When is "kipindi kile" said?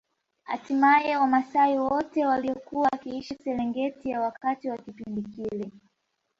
4.77-5.71